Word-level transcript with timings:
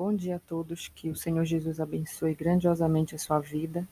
Bom 0.00 0.14
dia 0.14 0.36
a 0.36 0.38
todos, 0.38 0.88
que 0.88 1.10
o 1.10 1.14
Senhor 1.14 1.44
Jesus 1.44 1.78
abençoe 1.78 2.34
grandiosamente 2.34 3.14
a 3.14 3.18
sua 3.18 3.38
vida, 3.38 3.86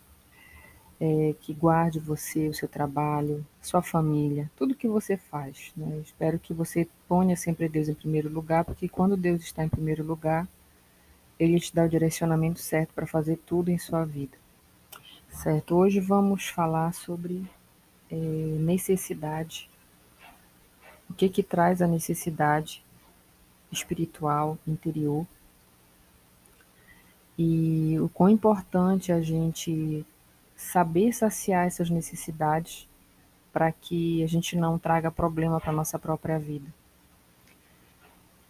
é, 0.98 1.34
que 1.38 1.52
guarde 1.52 2.00
você, 2.00 2.48
o 2.48 2.54
seu 2.54 2.66
trabalho, 2.66 3.46
sua 3.60 3.82
família, 3.82 4.50
tudo 4.56 4.74
que 4.74 4.88
você 4.88 5.18
faz. 5.18 5.70
Né? 5.76 6.00
Espero 6.02 6.38
que 6.38 6.54
você 6.54 6.88
ponha 7.06 7.36
sempre 7.36 7.68
Deus 7.68 7.90
em 7.90 7.94
primeiro 7.94 8.30
lugar, 8.30 8.64
porque 8.64 8.88
quando 8.88 9.18
Deus 9.18 9.42
está 9.42 9.62
em 9.62 9.68
primeiro 9.68 10.02
lugar, 10.02 10.48
Ele 11.38 11.60
te 11.60 11.74
dá 11.74 11.84
o 11.84 11.90
direcionamento 11.90 12.58
certo 12.58 12.94
para 12.94 13.06
fazer 13.06 13.36
tudo 13.44 13.68
em 13.68 13.76
sua 13.76 14.06
vida. 14.06 14.38
Certo? 15.28 15.76
Hoje 15.76 16.00
vamos 16.00 16.48
falar 16.48 16.94
sobre 16.94 17.44
é, 18.10 18.16
necessidade. 18.16 19.68
O 21.10 21.12
que 21.12 21.28
que 21.28 21.42
traz 21.42 21.82
a 21.82 21.86
necessidade 21.86 22.82
espiritual 23.70 24.56
interior? 24.66 25.26
E 27.38 27.96
o 28.00 28.08
quão 28.08 28.28
importante 28.28 29.12
a 29.12 29.22
gente 29.22 30.04
saber 30.56 31.12
saciar 31.12 31.66
essas 31.66 31.88
necessidades 31.88 32.88
para 33.52 33.70
que 33.70 34.22
a 34.24 34.26
gente 34.26 34.56
não 34.56 34.78
traga 34.78 35.10
problema 35.10 35.60
para 35.60 35.70
a 35.70 35.74
nossa 35.74 35.98
própria 35.98 36.38
vida. 36.38 36.66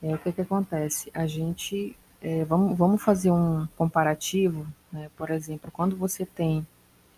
É, 0.02 0.14
o 0.14 0.18
que, 0.18 0.32
que 0.32 0.40
acontece? 0.40 1.10
A 1.12 1.26
gente, 1.26 1.94
é, 2.22 2.44
vamos, 2.44 2.76
vamos 2.78 3.02
fazer 3.02 3.30
um 3.30 3.66
comparativo, 3.76 4.66
né? 4.90 5.10
por 5.16 5.30
exemplo, 5.30 5.70
quando 5.70 5.96
você 5.96 6.24
tem 6.24 6.66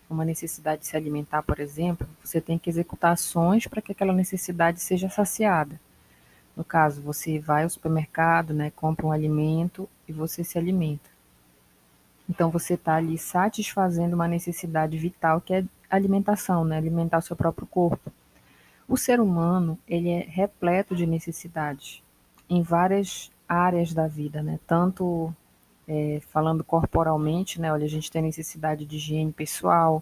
uma 0.09 0.25
necessidade 0.25 0.81
de 0.81 0.87
se 0.87 0.97
alimentar, 0.97 1.41
por 1.41 1.59
exemplo, 1.59 2.07
você 2.21 2.41
tem 2.41 2.57
que 2.57 2.69
executar 2.69 3.13
ações 3.13 3.65
para 3.67 3.81
que 3.81 3.93
aquela 3.93 4.13
necessidade 4.13 4.81
seja 4.81 5.09
saciada. 5.09 5.79
No 6.55 6.65
caso, 6.65 7.01
você 7.01 7.39
vai 7.39 7.63
ao 7.63 7.69
supermercado, 7.69 8.53
né, 8.53 8.71
compra 8.75 9.05
um 9.05 9.11
alimento 9.11 9.87
e 10.05 10.11
você 10.11 10.43
se 10.43 10.57
alimenta. 10.57 11.10
Então 12.31 12.49
você 12.49 12.75
está 12.75 12.95
ali 12.95 13.17
satisfazendo 13.17 14.13
uma 14.13 14.25
necessidade 14.25 14.97
vital 14.97 15.41
que 15.41 15.53
é 15.53 15.65
alimentação, 15.89 16.63
né? 16.63 16.77
Alimentar 16.77 17.17
o 17.17 17.21
seu 17.21 17.35
próprio 17.35 17.67
corpo. 17.67 18.09
O 18.87 18.95
ser 18.95 19.19
humano 19.19 19.77
ele 19.85 20.09
é 20.09 20.21
repleto 20.21 20.95
de 20.95 21.05
necessidades 21.05 22.01
em 22.49 22.61
várias 22.61 23.29
áreas 23.49 23.93
da 23.93 24.07
vida, 24.07 24.41
né? 24.41 24.61
Tanto 24.65 25.35
é, 25.85 26.21
falando 26.29 26.63
corporalmente, 26.63 27.59
né? 27.59 27.69
Olha, 27.69 27.83
a 27.85 27.89
gente 27.89 28.09
tem 28.09 28.21
necessidade 28.21 28.85
de 28.85 28.95
higiene 28.95 29.33
pessoal, 29.33 30.01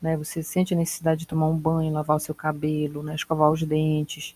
né? 0.00 0.16
Você 0.16 0.42
sente 0.42 0.72
a 0.72 0.76
necessidade 0.76 1.20
de 1.20 1.26
tomar 1.26 1.48
um 1.48 1.56
banho, 1.56 1.92
lavar 1.92 2.16
o 2.16 2.20
seu 2.20 2.34
cabelo, 2.34 3.02
né? 3.02 3.14
Escovar 3.14 3.50
os 3.50 3.62
dentes. 3.62 4.34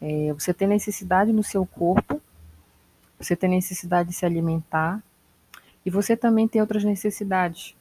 É, 0.00 0.32
você 0.32 0.54
tem 0.54 0.66
necessidade 0.66 1.34
no 1.34 1.42
seu 1.42 1.66
corpo, 1.66 2.18
você 3.20 3.36
tem 3.36 3.50
necessidade 3.50 4.08
de 4.08 4.14
se 4.14 4.24
alimentar, 4.24 5.02
e 5.84 5.90
você 5.90 6.16
também 6.16 6.46
tem 6.46 6.60
outras 6.60 6.84
necessidades 6.84 7.76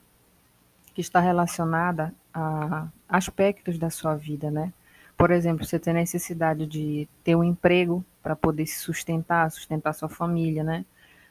que 0.94 1.02
está 1.02 1.20
relacionada 1.20 2.14
a 2.34 2.88
aspectos 3.08 3.78
da 3.78 3.90
sua 3.90 4.16
vida, 4.16 4.50
né? 4.50 4.74
Por 5.18 5.30
exemplo, 5.32 5.66
você 5.66 5.78
tem 5.78 5.94
necessidade 5.94 6.66
de 6.66 7.08
ter 7.24 7.36
um 7.36 7.44
emprego 7.44 8.04
para 8.24 8.36
poder 8.36 8.66
se 8.66 8.80
sustentar, 8.80 9.52
sustentar 9.52 9.94
sua 9.94 10.10
família, 10.10 10.64
né? 10.64 10.86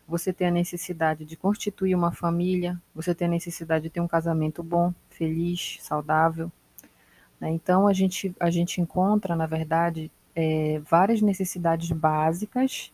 Você 0.07 0.33
tem 0.33 0.49
a 0.49 0.51
necessidade 0.51 1.25
de 1.25 1.37
constituir 1.37 1.95
uma 1.95 2.13
família, 2.13 2.81
você 2.95 3.15
tem 3.15 3.27
a 3.27 3.31
necessidade 3.31 3.85
de 3.85 3.91
ter 3.91 4.01
um 4.01 4.09
casamento 4.09 4.63
bom, 4.63 4.93
feliz, 5.09 5.79
saudável. 5.81 6.51
Né? 7.41 7.51
Então, 7.51 7.87
a 7.87 7.93
gente, 7.93 8.35
a 8.41 8.51
gente 8.51 8.81
encontra, 8.81 9.37
na 9.37 9.47
verdade, 9.47 10.11
é, 10.35 10.81
várias 10.81 11.21
necessidades 11.21 11.91
básicas 11.93 12.93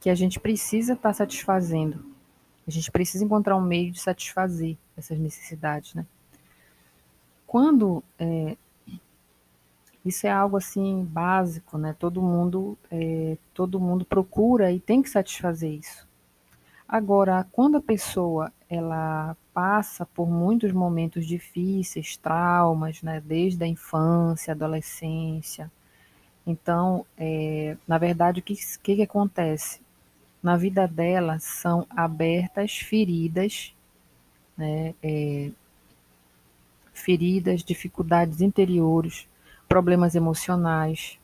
que 0.00 0.10
a 0.10 0.14
gente 0.14 0.40
precisa 0.40 0.94
estar 0.94 1.10
tá 1.10 1.14
satisfazendo 1.14 2.11
a 2.66 2.70
gente 2.70 2.90
precisa 2.90 3.24
encontrar 3.24 3.56
um 3.56 3.60
meio 3.60 3.90
de 3.90 4.00
satisfazer 4.00 4.76
essas 4.96 5.18
necessidades, 5.18 5.94
né? 5.94 6.06
Quando 7.46 8.02
é, 8.18 8.56
isso 10.04 10.26
é 10.26 10.30
algo 10.30 10.56
assim 10.56 11.04
básico, 11.04 11.76
né? 11.76 11.94
Todo 11.98 12.22
mundo, 12.22 12.78
é, 12.90 13.36
todo 13.52 13.80
mundo 13.80 14.04
procura 14.04 14.72
e 14.72 14.80
tem 14.80 15.02
que 15.02 15.10
satisfazer 15.10 15.72
isso. 15.72 16.06
Agora, 16.88 17.46
quando 17.52 17.76
a 17.76 17.82
pessoa 17.82 18.52
ela 18.68 19.36
passa 19.52 20.06
por 20.06 20.30
muitos 20.30 20.72
momentos 20.72 21.26
difíceis, 21.26 22.16
traumas, 22.16 23.02
né? 23.02 23.20
Desde 23.20 23.62
a 23.64 23.66
infância, 23.66 24.52
adolescência, 24.52 25.70
então, 26.46 27.06
é, 27.16 27.76
na 27.86 27.98
verdade, 27.98 28.40
o 28.40 28.42
que, 28.42 28.54
que, 28.82 28.96
que 28.96 29.02
acontece? 29.02 29.80
Na 30.42 30.56
vida 30.56 30.88
dela 30.88 31.38
são 31.38 31.86
abertas 31.88 32.76
feridas, 32.78 33.72
né, 34.56 34.94
é, 35.02 35.50
feridas, 36.92 37.62
dificuldades 37.62 38.40
interiores, 38.40 39.28
problemas 39.68 40.14
emocionais, 40.14 41.18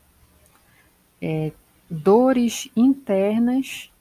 é, 1.21 1.51
dores 1.89 2.69
internas 2.75 3.91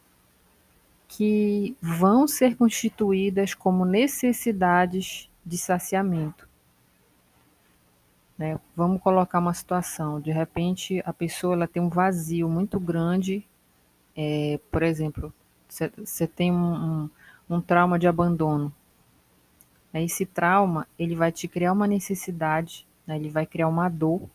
que 1.08 1.76
vão 1.80 2.28
ser 2.28 2.56
constituídas 2.56 3.54
como 3.54 3.84
necessidades 3.84 5.28
de 5.44 5.58
saciamento. 5.58 6.46
Né? 8.36 8.60
Vamos 8.76 9.02
colocar 9.02 9.40
uma 9.40 9.54
situação, 9.54 10.20
de 10.20 10.30
repente 10.30 11.02
a 11.04 11.12
pessoa 11.12 11.54
ela 11.54 11.66
tem 11.66 11.82
um 11.82 11.88
vazio 11.88 12.48
muito 12.48 12.78
grande 12.78 13.44
é, 14.20 14.58
por 14.72 14.82
exemplo, 14.82 15.32
você 15.68 16.26
tem 16.26 16.50
um, 16.50 16.74
um, 16.74 17.10
um 17.48 17.60
trauma 17.60 18.00
de 18.00 18.08
abandono. 18.08 18.74
Esse 19.94 20.26
trauma, 20.26 20.88
ele 20.98 21.14
vai 21.14 21.30
te 21.30 21.46
criar 21.46 21.72
uma 21.72 21.86
necessidade, 21.86 22.84
né? 23.06 23.14
ele 23.14 23.30
vai 23.30 23.46
criar 23.46 23.68
uma 23.68 23.88
dor, 23.88 24.28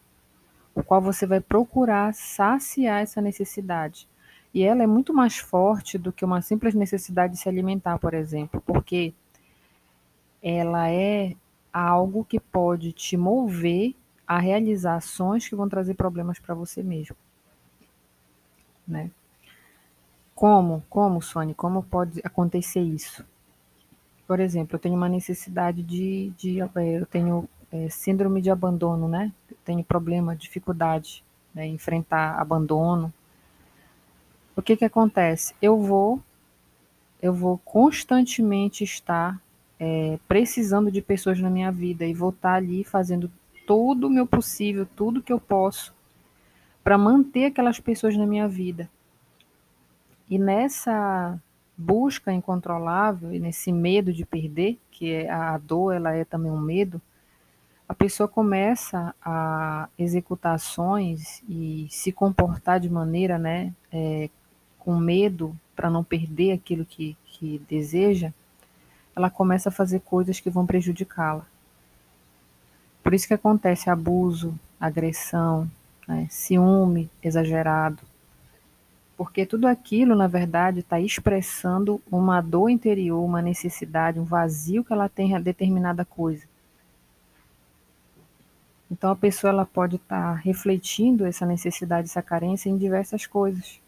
o 0.73 0.81
qual 0.81 1.01
você 1.01 1.25
vai 1.27 1.41
procurar 1.41 2.13
saciar 2.13 3.01
essa 3.01 3.21
necessidade. 3.21 4.07
E 4.53 4.63
ela 4.63 4.83
é 4.83 4.87
muito 4.87 5.13
mais 5.13 5.37
forte 5.37 5.97
do 5.97 6.13
que 6.13 6.23
uma 6.23 6.41
simples 6.41 6.73
necessidade 6.73 7.33
de 7.33 7.39
se 7.39 7.49
alimentar, 7.49 7.99
por 7.99 8.13
exemplo, 8.13 8.61
porque 8.65 9.13
ela 10.41 10.89
é 10.89 11.35
algo 11.73 12.23
que 12.23 12.39
pode 12.39 12.93
te 12.93 13.17
mover 13.17 13.93
a 14.25 14.39
realizar 14.39 14.95
ações 14.95 15.47
que 15.47 15.55
vão 15.55 15.67
trazer 15.67 15.93
problemas 15.95 16.39
para 16.39 16.55
você 16.55 16.81
mesmo, 16.81 17.17
né? 18.87 19.11
Como? 20.43 20.83
Como, 20.89 21.21
Sônia? 21.21 21.55
Como 21.55 21.81
pode 21.83 22.19
acontecer 22.21 22.81
isso? 22.81 23.25
Por 24.27 24.41
exemplo, 24.41 24.75
eu 24.75 24.79
tenho 24.79 24.93
uma 24.93 25.07
necessidade 25.07 25.81
de, 25.81 26.33
de 26.35 26.59
eh, 26.59 26.99
eu 26.99 27.05
tenho 27.05 27.47
é, 27.71 27.87
síndrome 27.87 28.41
de 28.41 28.49
abandono, 28.49 29.07
né? 29.07 29.31
Eu 29.49 29.55
tenho 29.63 29.81
problema, 29.85 30.35
dificuldade 30.35 31.23
né, 31.55 31.65
em 31.65 31.75
enfrentar 31.75 32.37
abandono. 32.37 33.13
O 34.53 34.61
que 34.61 34.75
que 34.75 34.83
acontece? 34.83 35.55
Eu 35.61 35.77
vou, 35.77 36.21
eu 37.21 37.33
vou 37.33 37.57
constantemente 37.59 38.83
estar 38.83 39.41
é, 39.79 40.19
precisando 40.27 40.91
de 40.91 41.01
pessoas 41.01 41.39
na 41.39 41.49
minha 41.49 41.71
vida 41.71 42.05
e 42.05 42.13
vou 42.13 42.31
estar 42.31 42.55
ali 42.55 42.83
fazendo 42.83 43.31
todo 43.65 44.07
o 44.07 44.09
meu 44.09 44.27
possível, 44.27 44.85
tudo 44.93 45.23
que 45.23 45.31
eu 45.31 45.39
posso 45.39 45.95
para 46.83 46.97
manter 46.97 47.45
aquelas 47.45 47.79
pessoas 47.79 48.17
na 48.17 48.25
minha 48.25 48.45
vida. 48.45 48.89
E 50.29 50.37
nessa 50.37 51.39
busca 51.77 52.31
incontrolável 52.31 53.33
e 53.33 53.39
nesse 53.39 53.71
medo 53.71 54.13
de 54.13 54.25
perder, 54.25 54.79
que 54.91 55.11
é 55.11 55.29
a 55.29 55.57
dor, 55.57 55.93
ela 55.93 56.13
é 56.13 56.23
também 56.23 56.51
um 56.51 56.59
medo, 56.59 57.01
a 57.87 57.93
pessoa 57.93 58.27
começa 58.27 59.13
a 59.21 59.89
executar 59.99 60.55
ações 60.55 61.43
e 61.47 61.87
se 61.89 62.11
comportar 62.11 62.79
de 62.79 62.89
maneira, 62.89 63.37
né, 63.37 63.73
é, 63.91 64.29
com 64.79 64.97
medo 64.97 65.55
para 65.75 65.89
não 65.89 66.03
perder 66.03 66.53
aquilo 66.53 66.85
que, 66.85 67.17
que 67.25 67.61
deseja, 67.69 68.33
ela 69.15 69.29
começa 69.29 69.69
a 69.69 69.71
fazer 69.71 69.99
coisas 69.99 70.39
que 70.39 70.49
vão 70.49 70.65
prejudicá-la. 70.65 71.45
Por 73.03 73.13
isso 73.13 73.27
que 73.27 73.33
acontece 73.33 73.89
abuso, 73.89 74.57
agressão, 74.79 75.69
né, 76.07 76.27
ciúme 76.29 77.09
exagerado, 77.21 78.01
porque 79.15 79.45
tudo 79.45 79.67
aquilo, 79.67 80.15
na 80.15 80.27
verdade, 80.27 80.79
está 80.79 80.99
expressando 80.99 82.01
uma 82.11 82.41
dor 82.41 82.69
interior, 82.69 83.23
uma 83.23 83.41
necessidade, 83.41 84.19
um 84.19 84.23
vazio 84.23 84.83
que 84.83 84.91
ela 84.91 85.07
tem 85.07 85.35
a 85.35 85.39
determinada 85.39 86.03
coisa. 86.03 86.45
Então 88.89 89.11
a 89.11 89.15
pessoa 89.15 89.51
ela 89.51 89.65
pode 89.65 89.95
estar 89.95 90.33
tá 90.33 90.33
refletindo 90.33 91.25
essa 91.25 91.45
necessidade, 91.45 92.07
essa 92.07 92.21
carência 92.21 92.69
em 92.69 92.77
diversas 92.77 93.25
coisas. 93.25 93.79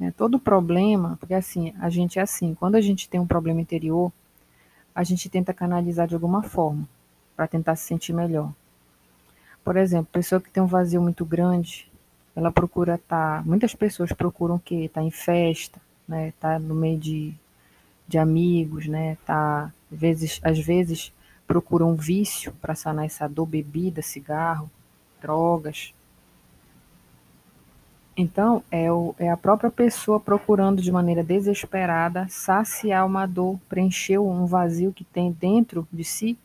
É, 0.00 0.10
todo 0.10 0.38
problema, 0.38 1.16
porque 1.20 1.34
assim, 1.34 1.74
a 1.78 1.90
gente 1.90 2.18
é 2.18 2.22
assim, 2.22 2.54
quando 2.54 2.76
a 2.76 2.80
gente 2.80 3.08
tem 3.08 3.20
um 3.20 3.26
problema 3.26 3.60
interior, 3.60 4.10
a 4.94 5.04
gente 5.04 5.28
tenta 5.28 5.52
canalizar 5.52 6.08
de 6.08 6.14
alguma 6.14 6.42
forma, 6.42 6.88
para 7.36 7.46
tentar 7.46 7.76
se 7.76 7.84
sentir 7.84 8.14
melhor. 8.14 8.52
Por 9.62 9.76
exemplo, 9.76 10.08
pessoa 10.10 10.40
que 10.40 10.50
tem 10.50 10.62
um 10.62 10.66
vazio 10.66 11.02
muito 11.02 11.24
grande, 11.24 11.89
ela 12.34 12.50
procura 12.50 12.94
estar. 12.94 13.38
Tá, 13.38 13.42
muitas 13.44 13.74
pessoas 13.74 14.12
procuram 14.12 14.56
o 14.56 14.60
quê? 14.60 14.84
Estar 14.84 15.00
tá 15.00 15.06
em 15.06 15.10
festa, 15.10 15.80
né? 16.06 16.32
Tá 16.40 16.58
no 16.58 16.74
meio 16.74 16.98
de, 16.98 17.34
de 18.06 18.18
amigos, 18.18 18.86
né? 18.86 19.16
Tá 19.26 19.72
às 19.92 19.98
vezes, 19.98 20.40
às 20.42 20.58
vezes 20.58 21.12
procura 21.46 21.84
um 21.84 21.94
vício 21.94 22.52
para 22.60 22.74
sanar 22.74 23.04
essa 23.04 23.28
dor, 23.28 23.46
bebida, 23.46 24.02
cigarro, 24.02 24.70
drogas. 25.20 25.92
Então, 28.16 28.62
é, 28.70 28.92
o, 28.92 29.14
é 29.18 29.30
a 29.30 29.36
própria 29.36 29.70
pessoa 29.70 30.20
procurando 30.20 30.80
de 30.82 30.92
maneira 30.92 31.24
desesperada 31.24 32.26
saciar 32.28 33.04
uma 33.06 33.26
dor, 33.26 33.58
preencher 33.68 34.18
um 34.18 34.46
vazio 34.46 34.92
que 34.92 35.04
tem 35.04 35.32
dentro 35.32 35.88
de 35.92 36.04
si 36.04 36.38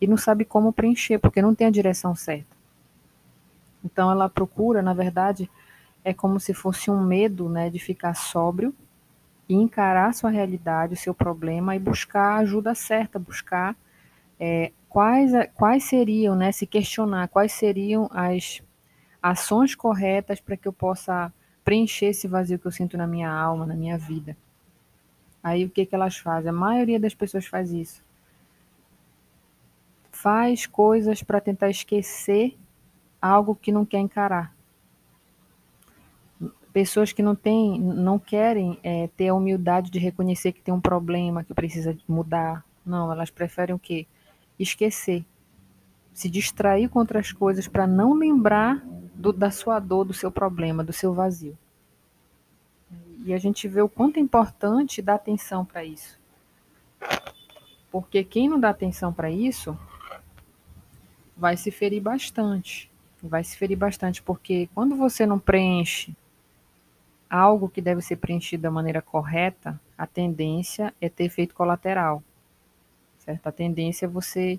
e 0.00 0.06
não 0.06 0.16
sabe 0.16 0.44
como 0.44 0.72
preencher, 0.72 1.18
porque 1.18 1.40
não 1.40 1.54
tem 1.54 1.66
a 1.66 1.70
direção 1.70 2.14
certa. 2.14 2.59
Então, 3.84 4.10
ela 4.10 4.28
procura, 4.28 4.82
na 4.82 4.92
verdade, 4.92 5.50
é 6.04 6.12
como 6.12 6.38
se 6.38 6.54
fosse 6.54 6.90
um 6.90 7.02
medo 7.02 7.48
né, 7.48 7.70
de 7.70 7.78
ficar 7.78 8.14
sóbrio 8.14 8.74
e 9.48 9.54
encarar 9.54 10.14
sua 10.14 10.30
realidade, 10.30 10.94
o 10.94 10.96
seu 10.96 11.14
problema 11.14 11.74
e 11.74 11.78
buscar 11.78 12.34
a 12.34 12.38
ajuda 12.38 12.74
certa, 12.74 13.18
buscar 13.18 13.76
é, 14.38 14.72
quais, 14.88 15.32
quais 15.54 15.84
seriam, 15.84 16.34
né, 16.34 16.52
se 16.52 16.66
questionar 16.66 17.28
quais 17.28 17.52
seriam 17.52 18.08
as 18.12 18.62
ações 19.22 19.74
corretas 19.74 20.40
para 20.40 20.56
que 20.56 20.66
eu 20.66 20.72
possa 20.72 21.32
preencher 21.64 22.06
esse 22.06 22.26
vazio 22.26 22.58
que 22.58 22.66
eu 22.66 22.72
sinto 22.72 22.96
na 22.96 23.06
minha 23.06 23.30
alma, 23.30 23.66
na 23.66 23.74
minha 23.74 23.98
vida. 23.98 24.36
Aí 25.42 25.64
o 25.64 25.70
que, 25.70 25.86
que 25.86 25.94
elas 25.94 26.16
fazem? 26.16 26.50
A 26.50 26.52
maioria 26.52 26.98
das 26.98 27.14
pessoas 27.14 27.46
faz 27.46 27.70
isso. 27.70 28.02
Faz 30.10 30.66
coisas 30.66 31.22
para 31.22 31.40
tentar 31.40 31.70
esquecer 31.70 32.56
algo 33.20 33.54
que 33.54 33.72
não 33.72 33.84
quer 33.84 33.98
encarar. 33.98 34.54
Pessoas 36.72 37.12
que 37.12 37.22
não 37.22 37.34
têm, 37.34 37.80
não 37.80 38.18
querem 38.18 38.78
é, 38.82 39.08
ter 39.16 39.28
a 39.28 39.34
humildade 39.34 39.90
de 39.90 39.98
reconhecer 39.98 40.52
que 40.52 40.62
tem 40.62 40.72
um 40.72 40.80
problema 40.80 41.42
que 41.42 41.52
precisa 41.52 41.96
mudar. 42.08 42.64
Não, 42.86 43.10
elas 43.10 43.30
preferem 43.30 43.74
o 43.74 43.78
quê? 43.78 44.06
Esquecer. 44.58 45.24
Se 46.14 46.28
distrair 46.30 46.88
com 46.88 46.98
outras 46.98 47.32
coisas 47.32 47.66
para 47.66 47.86
não 47.86 48.14
lembrar 48.14 48.84
do, 49.14 49.32
da 49.32 49.50
sua 49.50 49.80
dor, 49.80 50.04
do 50.04 50.14
seu 50.14 50.30
problema, 50.30 50.84
do 50.84 50.92
seu 50.92 51.12
vazio. 51.12 51.58
E 53.24 53.34
a 53.34 53.38
gente 53.38 53.68
vê 53.68 53.82
o 53.82 53.88
quanto 53.88 54.16
é 54.16 54.20
importante 54.20 55.02
dar 55.02 55.16
atenção 55.16 55.64
para 55.64 55.84
isso. 55.84 56.18
Porque 57.90 58.24
quem 58.24 58.48
não 58.48 58.58
dá 58.58 58.70
atenção 58.70 59.12
para 59.12 59.30
isso 59.30 59.76
vai 61.36 61.56
se 61.56 61.70
ferir 61.70 62.00
bastante. 62.00 62.90
Vai 63.22 63.44
se 63.44 63.56
ferir 63.56 63.76
bastante, 63.76 64.22
porque 64.22 64.68
quando 64.74 64.96
você 64.96 65.26
não 65.26 65.38
preenche 65.38 66.14
algo 67.28 67.68
que 67.68 67.80
deve 67.80 68.02
ser 68.02 68.16
preenchido 68.16 68.62
da 68.64 68.70
maneira 68.70 69.00
correta, 69.00 69.80
a 69.96 70.06
tendência 70.06 70.92
é 71.00 71.08
ter 71.08 71.24
efeito 71.24 71.54
colateral. 71.54 72.22
Certo? 73.18 73.46
A 73.46 73.52
tendência 73.52 74.06
é 74.06 74.08
você 74.08 74.58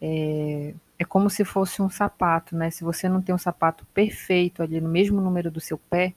é, 0.00 0.74
é 0.98 1.04
como 1.04 1.30
se 1.30 1.44
fosse 1.44 1.80
um 1.80 1.88
sapato, 1.88 2.56
né? 2.56 2.70
Se 2.70 2.82
você 2.82 3.08
não 3.08 3.22
tem 3.22 3.34
um 3.34 3.38
sapato 3.38 3.86
perfeito 3.94 4.62
ali 4.62 4.80
no 4.80 4.88
mesmo 4.88 5.20
número 5.20 5.50
do 5.50 5.60
seu 5.60 5.78
pé, 5.78 6.14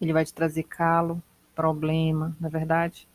ele 0.00 0.12
vai 0.12 0.24
te 0.24 0.34
trazer 0.34 0.64
calo, 0.64 1.22
problema, 1.54 2.36
na 2.40 2.48
é 2.48 2.50
verdade. 2.50 3.08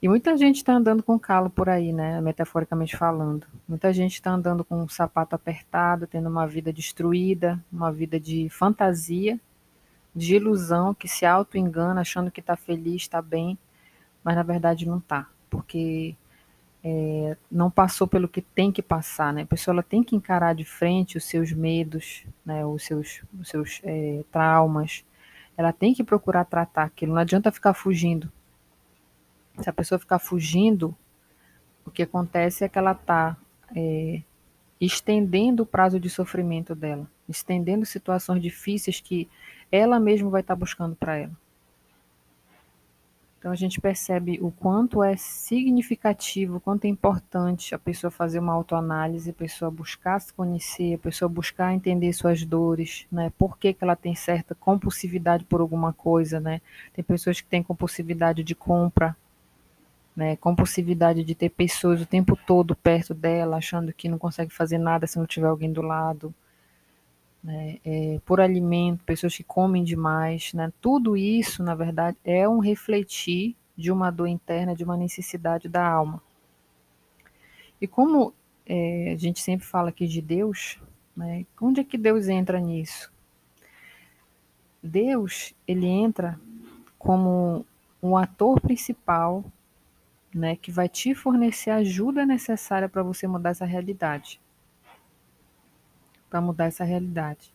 E 0.00 0.08
muita 0.08 0.36
gente 0.36 0.56
está 0.56 0.74
andando 0.74 1.02
com 1.02 1.18
calo 1.18 1.48
por 1.48 1.68
aí, 1.68 1.92
né? 1.92 2.20
Metaforicamente 2.20 2.96
falando. 2.96 3.46
Muita 3.66 3.92
gente 3.92 4.14
está 4.14 4.30
andando 4.30 4.62
com 4.64 4.82
um 4.82 4.88
sapato 4.88 5.34
apertado, 5.34 6.06
tendo 6.06 6.28
uma 6.28 6.46
vida 6.46 6.72
destruída, 6.72 7.62
uma 7.72 7.90
vida 7.90 8.20
de 8.20 8.48
fantasia, 8.50 9.40
de 10.14 10.36
ilusão, 10.36 10.94
que 10.94 11.08
se 11.08 11.24
auto-engana 11.24 12.02
achando 12.02 12.30
que 12.30 12.40
está 12.40 12.56
feliz, 12.56 13.02
está 13.02 13.22
bem, 13.22 13.58
mas 14.22 14.36
na 14.36 14.42
verdade 14.42 14.86
não 14.86 14.98
está. 14.98 15.28
Porque 15.48 16.14
é, 16.84 17.36
não 17.50 17.70
passou 17.70 18.06
pelo 18.06 18.28
que 18.28 18.42
tem 18.42 18.70
que 18.70 18.82
passar, 18.82 19.32
né? 19.32 19.42
A 19.42 19.46
pessoa 19.46 19.74
ela 19.74 19.82
tem 19.82 20.04
que 20.04 20.14
encarar 20.14 20.54
de 20.54 20.64
frente 20.64 21.16
os 21.16 21.24
seus 21.24 21.52
medos, 21.52 22.24
né? 22.44 22.66
Os 22.66 22.84
seus, 22.84 23.22
os 23.40 23.48
seus 23.48 23.80
é, 23.82 24.22
traumas. 24.30 25.04
Ela 25.56 25.72
tem 25.72 25.94
que 25.94 26.04
procurar 26.04 26.44
tratar 26.44 26.84
aquilo. 26.84 27.14
Não 27.14 27.20
adianta 27.20 27.50
ficar 27.50 27.72
fugindo. 27.72 28.30
Se 29.60 29.68
a 29.70 29.72
pessoa 29.72 29.98
ficar 29.98 30.18
fugindo, 30.18 30.94
o 31.84 31.90
que 31.90 32.02
acontece 32.02 32.64
é 32.64 32.68
que 32.68 32.78
ela 32.78 32.92
está 32.92 33.36
é, 33.74 34.22
estendendo 34.80 35.62
o 35.62 35.66
prazo 35.66 35.98
de 35.98 36.10
sofrimento 36.10 36.74
dela, 36.74 37.08
estendendo 37.28 37.86
situações 37.86 38.42
difíceis 38.42 39.00
que 39.00 39.28
ela 39.70 39.98
mesma 39.98 40.30
vai 40.30 40.40
estar 40.40 40.54
tá 40.54 40.60
buscando 40.60 40.94
para 40.94 41.16
ela. 41.16 41.32
Então 43.38 43.52
a 43.52 43.56
gente 43.56 43.80
percebe 43.80 44.40
o 44.42 44.50
quanto 44.50 45.04
é 45.04 45.16
significativo, 45.16 46.58
quanto 46.58 46.84
é 46.84 46.88
importante 46.88 47.76
a 47.76 47.78
pessoa 47.78 48.10
fazer 48.10 48.40
uma 48.40 48.52
autoanálise, 48.52 49.30
a 49.30 49.32
pessoa 49.32 49.70
buscar 49.70 50.18
se 50.20 50.32
conhecer, 50.32 50.94
a 50.94 50.98
pessoa 50.98 51.28
buscar 51.28 51.72
entender 51.72 52.12
suas 52.12 52.44
dores, 52.44 53.06
né? 53.12 53.30
Por 53.38 53.56
que, 53.56 53.72
que 53.72 53.84
ela 53.84 53.94
tem 53.94 54.16
certa 54.16 54.52
compulsividade 54.54 55.44
por 55.44 55.60
alguma 55.60 55.92
coisa, 55.92 56.40
né? 56.40 56.60
Tem 56.92 57.04
pessoas 57.04 57.40
que 57.40 57.46
têm 57.46 57.62
compulsividade 57.62 58.42
de 58.42 58.54
compra, 58.54 59.16
né? 60.16 60.36
Compulsividade 60.36 61.22
de 61.22 61.34
ter 61.34 61.50
pessoas 61.50 62.00
o 62.00 62.06
tempo 62.06 62.36
todo 62.46 62.74
perto 62.74 63.12
dela, 63.12 63.58
achando 63.58 63.92
que 63.92 64.08
não 64.08 64.18
consegue 64.18 64.52
fazer 64.52 64.78
nada 64.78 65.06
se 65.06 65.18
não 65.18 65.26
tiver 65.26 65.48
alguém 65.48 65.70
do 65.70 65.82
lado 65.82 66.34
né, 67.46 67.78
é, 67.84 68.20
por 68.26 68.40
alimento, 68.40 69.04
pessoas 69.04 69.36
que 69.36 69.44
comem 69.44 69.84
demais, 69.84 70.52
né, 70.52 70.72
tudo 70.80 71.16
isso, 71.16 71.62
na 71.62 71.76
verdade, 71.76 72.16
é 72.24 72.48
um 72.48 72.58
refletir 72.58 73.54
de 73.76 73.92
uma 73.92 74.10
dor 74.10 74.26
interna, 74.26 74.74
de 74.74 74.82
uma 74.82 74.96
necessidade 74.96 75.68
da 75.68 75.86
alma. 75.86 76.20
E 77.80 77.86
como 77.86 78.34
é, 78.66 79.12
a 79.12 79.16
gente 79.16 79.38
sempre 79.40 79.64
fala 79.64 79.90
aqui 79.90 80.08
de 80.08 80.20
Deus, 80.20 80.80
né, 81.16 81.46
onde 81.60 81.80
é 81.80 81.84
que 81.84 81.96
Deus 81.96 82.26
entra 82.26 82.58
nisso? 82.58 83.12
Deus, 84.82 85.54
ele 85.68 85.86
entra 85.86 86.40
como 86.98 87.64
um 88.02 88.16
ator 88.16 88.60
principal, 88.60 89.44
né, 90.36 90.56
que 90.56 90.70
vai 90.70 90.88
te 90.88 91.14
fornecer 91.14 91.70
a 91.70 91.76
ajuda 91.76 92.26
necessária 92.26 92.88
para 92.88 93.02
você 93.02 93.26
mudar 93.26 93.50
essa 93.50 93.64
realidade 93.64 94.40
para 96.28 96.40
mudar 96.40 96.66
essa 96.66 96.84
realidade. 96.84 97.54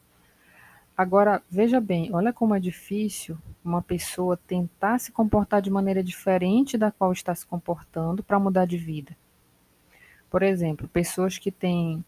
Agora, 0.97 1.41
veja 1.49 1.79
bem, 1.79 2.13
olha 2.13 2.33
como 2.33 2.55
é 2.55 2.59
difícil 2.59 3.37
uma 3.63 3.81
pessoa 3.81 4.37
tentar 4.37 4.99
se 4.99 5.11
comportar 5.11 5.61
de 5.61 5.69
maneira 5.69 6.03
diferente 6.03 6.77
da 6.77 6.91
qual 6.91 7.11
está 7.11 7.33
se 7.33 7.45
comportando 7.45 8.23
para 8.23 8.39
mudar 8.39 8.65
de 8.65 8.77
vida. 8.77 9.15
Por 10.29 10.43
exemplo, 10.43 10.87
pessoas 10.87 11.37
que 11.37 11.51
têm 11.51 12.03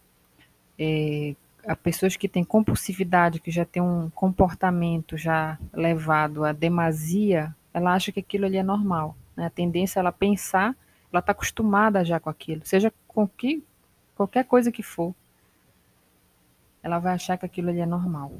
é, 0.78 1.36
pessoas 1.82 2.16
que 2.16 2.28
têm 2.28 2.44
compulsividade, 2.44 3.40
que 3.40 3.52
já 3.52 3.66
têm 3.66 3.82
um 3.82 4.10
comportamento 4.10 5.18
já 5.18 5.58
levado 5.72 6.44
à 6.44 6.52
demasia, 6.52 7.56
ela 7.74 7.94
acha 7.94 8.12
que 8.12 8.20
aquilo 8.20 8.46
ali 8.46 8.58
é 8.58 8.64
normal. 8.64 9.16
Né? 9.36 9.46
A 9.46 9.50
tendência 9.50 10.00
é 10.00 10.02
ela 10.02 10.12
pensar, 10.12 10.76
ela 11.12 11.20
está 11.20 11.32
acostumada 11.32 12.04
já 12.04 12.20
com 12.20 12.30
aquilo, 12.30 12.62
seja 12.66 12.92
com 13.08 13.28
que 13.28 13.64
qualquer 14.16 14.46
coisa 14.46 14.72
que 14.72 14.84
for 14.84 15.14
ela 16.84 17.00
vai 17.00 17.14
achar 17.14 17.38
que 17.38 17.46
aquilo 17.46 17.70
ali 17.70 17.80
é 17.80 17.86
normal. 17.86 18.34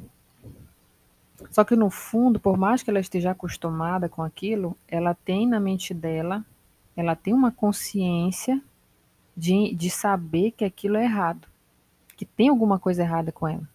Só 1.50 1.64
que 1.64 1.76
no 1.76 1.90
fundo, 1.90 2.40
por 2.40 2.58
mais 2.58 2.84
que 2.84 2.90
ela 2.90 3.00
esteja 3.00 3.32
acostumada 3.32 4.10
com 4.10 4.22
aquilo, 4.22 4.78
ela 4.88 5.14
tem 5.14 5.48
na 5.48 5.60
mente 5.60 5.94
dela, 5.94 6.46
ela 6.96 7.16
tem 7.16 7.34
uma 7.34 7.52
consciência 7.52 8.62
de, 9.36 9.74
de 9.74 9.90
saber 9.90 10.52
que 10.52 10.66
aquilo 10.66 10.98
é 10.98 11.06
errado, 11.06 11.48
que 12.18 12.26
tem 12.26 12.50
alguma 12.50 12.78
coisa 12.78 13.02
errada 13.02 13.32
com 13.32 13.48
ela. 13.48 13.68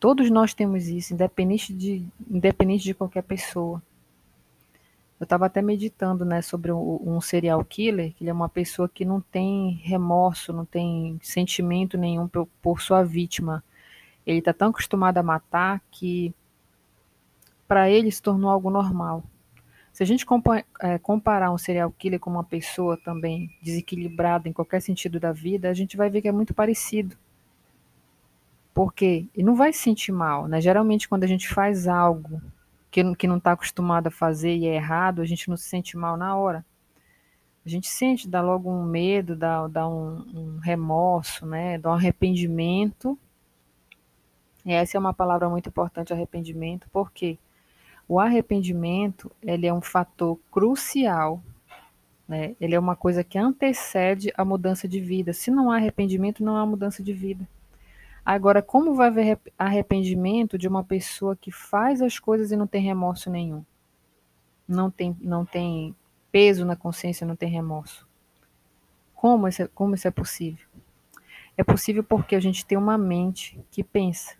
Todos 0.00 0.28
nós 0.30 0.52
temos 0.52 0.86
isso, 0.88 1.14
independente 1.14 1.72
de, 1.72 2.04
independente 2.28 2.84
de 2.84 2.92
qualquer 2.92 3.22
pessoa. 3.22 3.82
Eu 5.18 5.24
estava 5.24 5.46
até 5.46 5.62
meditando 5.62 6.24
né, 6.24 6.42
sobre 6.42 6.72
um, 6.72 7.20
serial 7.20 7.64
killer, 7.64 8.12
que 8.14 8.24
ele 8.24 8.30
é 8.30 8.32
uma 8.32 8.48
pessoa 8.48 8.88
que 8.88 9.04
não 9.04 9.20
tem 9.20 9.80
remorso, 9.82 10.52
não 10.52 10.64
tem 10.64 11.18
sentimento 11.22 11.96
nenhum 11.96 12.26
por, 12.26 12.48
por 12.60 12.80
sua 12.80 13.04
vítima. 13.04 13.62
Ele 14.26 14.40
está 14.40 14.52
tão 14.52 14.70
acostumado 14.70 15.18
a 15.18 15.22
matar 15.22 15.80
que 15.90 16.34
para 17.68 17.88
ele 17.88 18.10
se 18.10 18.20
tornou 18.20 18.50
algo 18.50 18.70
normal. 18.70 19.22
Se 19.92 20.02
a 20.02 20.06
gente 20.06 20.26
é, 20.80 20.98
comparar 20.98 21.52
um 21.52 21.58
serial 21.58 21.92
killer 21.92 22.18
com 22.18 22.28
uma 22.28 22.42
pessoa 22.42 22.96
também 22.96 23.48
desequilibrada 23.62 24.48
em 24.48 24.52
qualquer 24.52 24.82
sentido 24.82 25.20
da 25.20 25.30
vida, 25.30 25.70
a 25.70 25.74
gente 25.74 25.96
vai 25.96 26.10
ver 26.10 26.20
que 26.20 26.28
é 26.28 26.32
muito 26.32 26.52
parecido. 26.52 27.16
Porque 28.74 29.28
ele 29.32 29.46
não 29.46 29.54
vai 29.54 29.72
se 29.72 29.78
sentir 29.78 30.10
mal, 30.10 30.48
né? 30.48 30.60
Geralmente 30.60 31.08
quando 31.08 31.22
a 31.22 31.28
gente 31.28 31.48
faz 31.48 31.86
algo 31.86 32.42
que, 32.94 33.16
que 33.16 33.26
não 33.26 33.38
está 33.38 33.50
acostumado 33.50 34.06
a 34.06 34.10
fazer 34.10 34.54
e 34.54 34.68
é 34.68 34.76
errado, 34.76 35.20
a 35.20 35.24
gente 35.24 35.48
não 35.48 35.56
se 35.56 35.64
sente 35.64 35.96
mal 35.96 36.16
na 36.16 36.36
hora. 36.36 36.64
A 37.66 37.68
gente 37.68 37.88
sente, 37.88 38.28
dá 38.28 38.40
logo 38.40 38.70
um 38.70 38.84
medo, 38.84 39.34
dá, 39.34 39.66
dá 39.66 39.88
um, 39.88 40.24
um 40.32 40.58
remorso, 40.60 41.44
né? 41.44 41.76
dá 41.76 41.90
um 41.90 41.94
arrependimento. 41.94 43.18
E 44.64 44.72
essa 44.72 44.96
é 44.96 45.00
uma 45.00 45.12
palavra 45.12 45.48
muito 45.48 45.68
importante, 45.68 46.12
arrependimento, 46.12 46.88
por 46.90 47.10
quê? 47.10 47.36
O 48.06 48.20
arrependimento, 48.20 49.28
ele 49.42 49.66
é 49.66 49.74
um 49.74 49.80
fator 49.80 50.38
crucial, 50.52 51.42
né? 52.28 52.54
Ele 52.60 52.76
é 52.76 52.78
uma 52.78 52.94
coisa 52.94 53.24
que 53.24 53.36
antecede 53.36 54.32
a 54.36 54.44
mudança 54.44 54.86
de 54.86 55.00
vida. 55.00 55.32
Se 55.32 55.50
não 55.50 55.68
há 55.68 55.76
arrependimento, 55.78 56.44
não 56.44 56.56
há 56.56 56.64
mudança 56.64 57.02
de 57.02 57.12
vida. 57.12 57.48
Agora, 58.24 58.62
como 58.62 58.94
vai 58.94 59.08
haver 59.08 59.38
arrependimento 59.58 60.56
de 60.56 60.66
uma 60.66 60.82
pessoa 60.82 61.36
que 61.36 61.52
faz 61.52 62.00
as 62.00 62.18
coisas 62.18 62.50
e 62.50 62.56
não 62.56 62.66
tem 62.66 62.80
remorso 62.80 63.30
nenhum? 63.30 63.64
Não 64.66 64.90
tem, 64.90 65.14
não 65.20 65.44
tem 65.44 65.94
peso 66.32 66.64
na 66.64 66.74
consciência, 66.74 67.26
não 67.26 67.36
tem 67.36 67.50
remorso. 67.50 68.08
Como 69.14 69.46
isso, 69.46 69.62
é, 69.62 69.68
como 69.74 69.94
isso 69.94 70.08
é 70.08 70.10
possível? 70.10 70.66
É 71.56 71.62
possível 71.62 72.02
porque 72.02 72.34
a 72.34 72.40
gente 72.40 72.64
tem 72.64 72.76
uma 72.78 72.96
mente 72.96 73.60
que 73.70 73.84
pensa, 73.84 74.36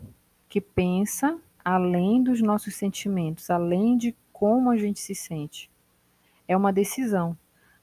que 0.49 0.61
pensa 0.61 1.39
além 1.65 2.23
dos 2.23 2.41
nossos 2.41 2.75
sentimentos, 2.75 3.51
além 3.51 3.97
de 3.97 4.15
como 4.33 4.71
a 4.71 4.77
gente 4.77 4.99
se 4.99 5.15
sente. 5.15 5.71
É 6.49 6.57
uma 6.57 6.73
decisão. 6.73 7.37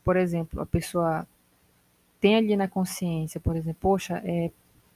Por 0.03 0.17
exemplo, 0.17 0.62
a 0.62 0.65
pessoa 0.65 1.27
tem 2.20 2.36
ali 2.36 2.55
na 2.55 2.67
consciência, 2.67 3.39
por 3.39 3.55
exemplo, 3.55 3.79
poxa, 3.79 4.22
é, 4.25 4.51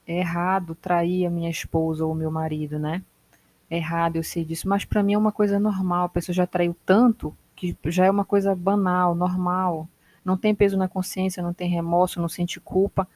é 0.06 0.18
errado 0.18 0.74
trair 0.74 1.26
a 1.26 1.30
minha 1.30 1.50
esposa 1.50 2.04
ou 2.04 2.14
meu 2.14 2.30
marido, 2.30 2.78
né? 2.78 3.02
É 3.68 3.78
errado, 3.78 4.16
eu 4.16 4.22
sei 4.22 4.44
disso, 4.44 4.68
mas 4.68 4.84
para 4.84 5.02
mim 5.02 5.14
é 5.14 5.18
uma 5.18 5.32
coisa 5.32 5.58
normal. 5.58 6.04
A 6.06 6.08
pessoa 6.08 6.34
já 6.34 6.46
traiu 6.46 6.76
tanto 6.86 7.36
que 7.54 7.76
já 7.86 8.04
é 8.04 8.10
uma 8.10 8.24
coisa 8.24 8.54
banal, 8.54 9.14
normal. 9.14 9.88
Não 10.24 10.36
tem 10.36 10.54
peso 10.54 10.76
na 10.76 10.88
consciência, 10.88 11.42
não 11.42 11.52
tem 11.52 11.68
remorso, 11.68 12.20
não 12.20 12.28
sente 12.28 12.60
culpa 12.60 13.08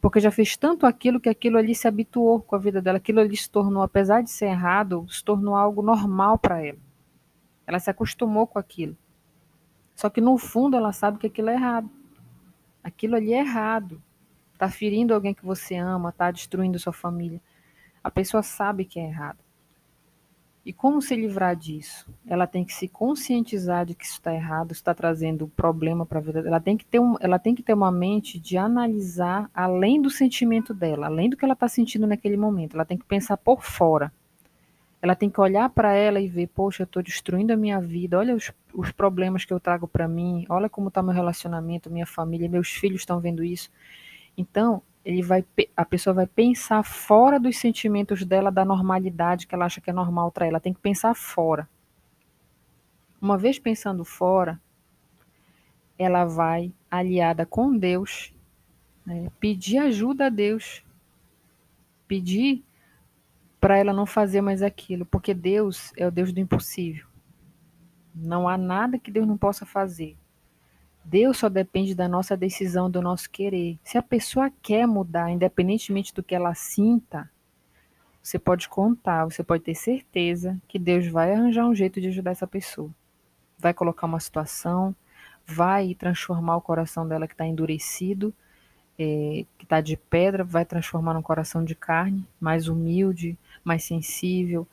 porque 0.00 0.18
já 0.18 0.30
fez 0.30 0.56
tanto 0.56 0.86
aquilo 0.86 1.20
que 1.20 1.28
aquilo 1.28 1.58
ali 1.58 1.74
se 1.74 1.86
habituou 1.86 2.40
com 2.40 2.56
a 2.56 2.58
vida 2.58 2.80
dela, 2.80 2.96
aquilo 2.96 3.20
ali 3.20 3.36
se 3.36 3.50
tornou, 3.50 3.82
apesar 3.82 4.22
de 4.22 4.30
ser 4.30 4.46
errado, 4.46 5.06
se 5.10 5.22
tornou 5.22 5.54
algo 5.54 5.82
normal 5.82 6.38
para 6.38 6.64
ela. 6.64 6.78
Ela 7.66 7.78
se 7.78 7.90
acostumou 7.90 8.46
com 8.46 8.58
aquilo. 8.58 8.96
Só 9.94 10.08
que 10.08 10.20
no 10.20 10.38
fundo 10.38 10.76
ela 10.76 10.92
sabe 10.92 11.18
que 11.18 11.26
aquilo 11.26 11.50
é 11.50 11.54
errado. 11.54 11.90
Aquilo 12.82 13.14
ali 13.16 13.34
é 13.34 13.40
errado. 13.40 14.02
Está 14.60 14.68
ferindo 14.68 15.14
alguém 15.14 15.32
que 15.32 15.42
você 15.42 15.74
ama, 15.74 16.10
está 16.10 16.30
destruindo 16.30 16.78
sua 16.78 16.92
família. 16.92 17.40
A 18.04 18.10
pessoa 18.10 18.42
sabe 18.42 18.84
que 18.84 19.00
é 19.00 19.04
errado. 19.04 19.38
E 20.62 20.70
como 20.70 21.00
se 21.00 21.16
livrar 21.16 21.56
disso? 21.56 22.12
Ela 22.26 22.46
tem 22.46 22.62
que 22.62 22.74
se 22.74 22.86
conscientizar 22.86 23.86
de 23.86 23.94
que 23.94 24.04
isso 24.04 24.16
está 24.18 24.34
errado, 24.34 24.72
está 24.72 24.92
trazendo 24.92 25.48
problema 25.48 26.04
para 26.04 26.18
a 26.18 26.20
vida 26.20 26.42
dela. 26.42 26.48
Ela 26.56 26.60
tem, 26.60 26.76
que 26.76 26.84
ter 26.84 27.00
um, 27.00 27.16
ela 27.20 27.38
tem 27.38 27.54
que 27.54 27.62
ter 27.62 27.72
uma 27.72 27.90
mente 27.90 28.38
de 28.38 28.58
analisar 28.58 29.50
além 29.54 29.98
do 29.98 30.10
sentimento 30.10 30.74
dela, 30.74 31.06
além 31.06 31.30
do 31.30 31.38
que 31.38 31.44
ela 31.46 31.54
está 31.54 31.66
sentindo 31.66 32.06
naquele 32.06 32.36
momento. 32.36 32.74
Ela 32.74 32.84
tem 32.84 32.98
que 32.98 33.06
pensar 33.06 33.38
por 33.38 33.62
fora. 33.62 34.12
Ela 35.00 35.14
tem 35.14 35.30
que 35.30 35.40
olhar 35.40 35.70
para 35.70 35.94
ela 35.94 36.20
e 36.20 36.28
ver: 36.28 36.48
poxa, 36.48 36.82
eu 36.82 36.84
estou 36.84 37.02
destruindo 37.02 37.50
a 37.50 37.56
minha 37.56 37.80
vida, 37.80 38.18
olha 38.18 38.34
os, 38.34 38.52
os 38.74 38.92
problemas 38.92 39.46
que 39.46 39.54
eu 39.54 39.58
trago 39.58 39.88
para 39.88 40.06
mim, 40.06 40.44
olha 40.50 40.68
como 40.68 40.88
está 40.88 41.02
meu 41.02 41.14
relacionamento, 41.14 41.90
minha 41.90 42.04
família, 42.04 42.46
meus 42.46 42.68
filhos 42.68 43.00
estão 43.00 43.20
vendo 43.20 43.42
isso. 43.42 43.70
Então, 44.36 44.82
ele 45.04 45.22
vai, 45.22 45.44
a 45.76 45.84
pessoa 45.84 46.14
vai 46.14 46.26
pensar 46.26 46.82
fora 46.82 47.40
dos 47.40 47.58
sentimentos 47.58 48.24
dela, 48.24 48.50
da 48.50 48.64
normalidade 48.64 49.46
que 49.46 49.54
ela 49.54 49.66
acha 49.66 49.80
que 49.80 49.90
é 49.90 49.92
normal 49.92 50.30
para 50.30 50.46
ela. 50.46 50.60
Tem 50.60 50.72
que 50.72 50.80
pensar 50.80 51.14
fora. 51.14 51.68
Uma 53.20 53.36
vez 53.36 53.58
pensando 53.58 54.04
fora, 54.04 54.60
ela 55.98 56.24
vai 56.24 56.72
aliada 56.90 57.44
com 57.44 57.76
Deus, 57.76 58.34
né, 59.04 59.30
pedir 59.38 59.78
ajuda 59.78 60.26
a 60.26 60.30
Deus, 60.30 60.82
pedir 62.08 62.64
para 63.60 63.76
ela 63.76 63.92
não 63.92 64.06
fazer 64.06 64.40
mais 64.40 64.62
aquilo, 64.62 65.04
porque 65.04 65.34
Deus 65.34 65.92
é 65.96 66.06
o 66.06 66.10
Deus 66.10 66.32
do 66.32 66.40
impossível. 66.40 67.06
Não 68.14 68.48
há 68.48 68.56
nada 68.56 68.98
que 68.98 69.10
Deus 69.10 69.26
não 69.26 69.36
possa 69.36 69.66
fazer. 69.66 70.16
Deus 71.04 71.38
só 71.38 71.48
depende 71.48 71.94
da 71.94 72.08
nossa 72.08 72.36
decisão, 72.36 72.90
do 72.90 73.02
nosso 73.02 73.30
querer. 73.30 73.78
Se 73.82 73.98
a 73.98 74.02
pessoa 74.02 74.50
quer 74.62 74.86
mudar, 74.86 75.30
independentemente 75.30 76.14
do 76.14 76.22
que 76.22 76.34
ela 76.34 76.54
sinta, 76.54 77.28
você 78.22 78.38
pode 78.38 78.68
contar, 78.68 79.24
você 79.24 79.42
pode 79.42 79.64
ter 79.64 79.74
certeza 79.74 80.60
que 80.68 80.78
Deus 80.78 81.06
vai 81.06 81.32
arranjar 81.32 81.66
um 81.66 81.74
jeito 81.74 82.00
de 82.00 82.08
ajudar 82.08 82.32
essa 82.32 82.46
pessoa. 82.46 82.90
Vai 83.58 83.72
colocar 83.72 84.06
uma 84.06 84.20
situação, 84.20 84.94
vai 85.46 85.94
transformar 85.94 86.56
o 86.56 86.60
coração 86.60 87.08
dela 87.08 87.26
que 87.26 87.34
está 87.34 87.46
endurecido, 87.46 88.32
é, 88.98 89.46
que 89.56 89.64
está 89.64 89.80
de 89.80 89.96
pedra, 89.96 90.44
vai 90.44 90.64
transformar 90.64 91.14
num 91.14 91.22
coração 91.22 91.64
de 91.64 91.74
carne, 91.74 92.26
mais 92.38 92.68
humilde, 92.68 93.38
mais 93.64 93.84
sensível. 93.84 94.68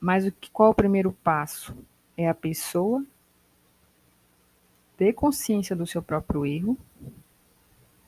Mas 0.00 0.26
o 0.26 0.32
que, 0.32 0.50
qual 0.50 0.68
é 0.68 0.72
o 0.72 0.74
primeiro 0.74 1.12
passo? 1.22 1.76
É 2.16 2.28
a 2.28 2.34
pessoa 2.34 3.04
ter 5.00 5.14
consciência 5.14 5.74
do 5.74 5.86
seu 5.86 6.02
próprio 6.02 6.44
erro 6.44 6.76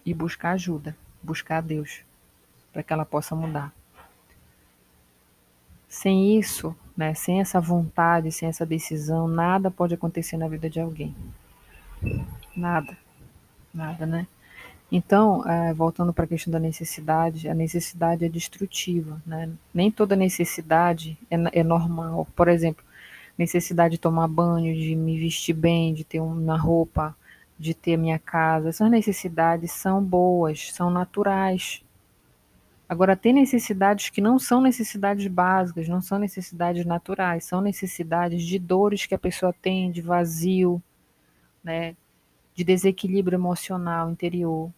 e 0.04 0.12
buscar 0.12 0.50
ajuda, 0.50 0.94
buscar 1.22 1.62
Deus, 1.62 2.02
para 2.70 2.82
que 2.82 2.92
ela 2.92 3.06
possa 3.06 3.34
mudar. 3.34 3.72
Sem 5.88 6.38
isso, 6.38 6.76
né, 6.94 7.14
sem 7.14 7.40
essa 7.40 7.58
vontade, 7.58 8.30
sem 8.30 8.46
essa 8.46 8.66
decisão, 8.66 9.26
nada 9.26 9.70
pode 9.70 9.94
acontecer 9.94 10.37
na 10.37 10.46
vida 10.46 10.68
de 10.68 10.80
alguém. 10.80 11.16
Nada. 12.54 12.94
Nada, 13.72 14.04
né? 14.04 14.26
Então, 14.90 15.49
é, 15.49 15.72
voltando 15.72 16.12
para 16.12 16.26
a 16.26 16.28
questão 16.28 16.52
da 16.52 16.61
necessidade, 16.61 17.49
a 17.49 17.54
necessidade 17.54 18.26
é 18.26 18.28
destrutiva, 18.28 19.18
né? 19.25 19.50
Nem 19.72 19.90
toda 19.90 20.14
necessidade 20.14 21.16
é, 21.30 21.61
é 21.61 21.64
normal. 21.64 22.28
Por 22.37 22.49
exemplo, 22.49 22.84
necessidade 23.37 23.93
de 23.93 24.01
tomar 24.01 24.29
banho, 24.29 24.75
de 24.75 24.95
me 24.95 25.19
vestir 25.19 25.55
bem, 25.55 25.95
de 25.95 26.05
ter 26.05 26.21
uma 26.21 26.57
roupa, 26.57 27.17
de 27.59 27.75
ter 27.75 27.97
minha 27.97 28.19
casa. 28.19 28.69
Essas 28.69 28.91
necessidades 28.91 29.73
são 29.73 30.03
boas, 30.03 30.73
são 30.73 30.91
naturais. 30.91 31.83
Agora, 32.89 33.17
tem 33.17 33.33
necessidades 33.33 34.11
que 34.11 34.21
não 34.21 34.39
são 34.39 34.61
necessidades 34.61 35.27
básicas, 35.27 35.89
não 35.89 36.03
são 36.03 36.19
necessidades 36.19 36.85
naturais, 36.85 37.45
são 37.45 37.61
necessidades 37.61 38.43
de 38.43 38.59
dores 38.59 39.07
que 39.07 39.15
a 39.15 39.19
pessoa 39.19 39.55
tem, 39.62 39.91
de 39.91 40.03
vazio, 40.03 40.83
né, 41.65 41.97
de 42.55 42.65
desequilíbrio 42.65 43.37
emocional 43.37 44.11
interior. 44.11 44.71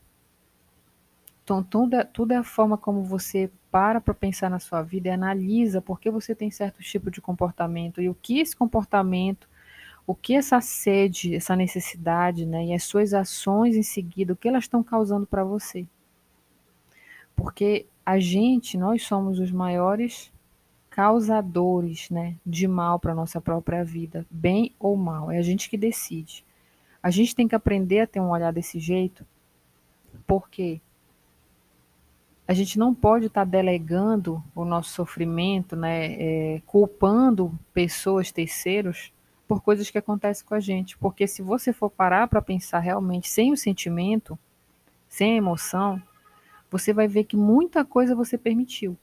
Então, 1.42 1.62
tudo 1.62 1.96
é, 1.96 2.04
tudo 2.04 2.32
é 2.32 2.36
a 2.36 2.44
forma 2.44 2.78
como 2.78 3.02
você 3.02 3.50
para 3.74 4.00
para 4.00 4.14
pensar 4.14 4.48
na 4.48 4.60
sua 4.60 4.82
vida 4.82 5.08
e 5.08 5.10
analisa 5.10 5.82
por 5.82 5.98
que 5.98 6.08
você 6.08 6.32
tem 6.32 6.48
certo 6.48 6.80
tipo 6.80 7.10
de 7.10 7.20
comportamento 7.20 8.00
e 8.00 8.08
o 8.08 8.14
que 8.14 8.38
esse 8.38 8.54
comportamento, 8.54 9.48
o 10.06 10.14
que 10.14 10.36
essa 10.36 10.60
sede, 10.60 11.34
essa 11.34 11.56
necessidade, 11.56 12.46
né, 12.46 12.66
e 12.66 12.72
as 12.72 12.84
suas 12.84 13.12
ações 13.12 13.74
em 13.74 13.82
seguida, 13.82 14.32
o 14.32 14.36
que 14.36 14.46
elas 14.46 14.62
estão 14.62 14.80
causando 14.80 15.26
para 15.26 15.42
você. 15.42 15.84
Porque 17.34 17.86
a 18.06 18.16
gente, 18.20 18.78
nós 18.78 19.02
somos 19.02 19.40
os 19.40 19.50
maiores 19.50 20.32
causadores, 20.88 22.08
né, 22.10 22.36
de 22.46 22.68
mal 22.68 23.00
para 23.00 23.12
nossa 23.12 23.40
própria 23.40 23.84
vida, 23.84 24.24
bem 24.30 24.72
ou 24.78 24.96
mal, 24.96 25.32
é 25.32 25.38
a 25.38 25.42
gente 25.42 25.68
que 25.68 25.76
decide. 25.76 26.44
A 27.02 27.10
gente 27.10 27.34
tem 27.34 27.48
que 27.48 27.56
aprender 27.56 28.02
a 28.02 28.06
ter 28.06 28.20
um 28.20 28.30
olhar 28.30 28.52
desse 28.52 28.78
jeito, 28.78 29.26
porque 30.28 30.80
a 32.46 32.52
gente 32.52 32.78
não 32.78 32.94
pode 32.94 33.26
estar 33.26 33.44
tá 33.44 33.50
delegando 33.50 34.42
o 34.54 34.64
nosso 34.64 34.90
sofrimento, 34.90 35.74
né, 35.74 36.12
é, 36.12 36.62
culpando 36.66 37.58
pessoas, 37.72 38.30
terceiros, 38.30 39.12
por 39.48 39.62
coisas 39.62 39.90
que 39.90 39.98
acontecem 39.98 40.46
com 40.46 40.54
a 40.54 40.60
gente. 40.60 40.96
Porque 40.98 41.26
se 41.26 41.40
você 41.42 41.72
for 41.72 41.90
parar 41.90 42.28
para 42.28 42.42
pensar 42.42 42.80
realmente 42.80 43.28
sem 43.28 43.52
o 43.52 43.56
sentimento, 43.56 44.38
sem 45.08 45.34
a 45.34 45.36
emoção, 45.36 46.02
você 46.70 46.92
vai 46.92 47.08
ver 47.08 47.24
que 47.24 47.36
muita 47.36 47.84
coisa 47.84 48.14
você 48.14 48.36
permitiu. 48.36 48.96